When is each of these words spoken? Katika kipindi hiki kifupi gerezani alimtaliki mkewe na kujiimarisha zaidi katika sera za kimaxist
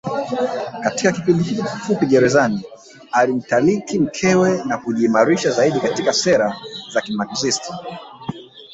Katika 0.83 1.11
kipindi 1.11 1.43
hiki 1.43 1.61
kifupi 1.63 2.05
gerezani 2.05 2.63
alimtaliki 3.11 3.99
mkewe 3.99 4.63
na 4.65 4.77
kujiimarisha 4.77 5.51
zaidi 5.51 5.79
katika 5.79 6.13
sera 6.13 6.57
za 6.93 7.01
kimaxist 7.01 7.71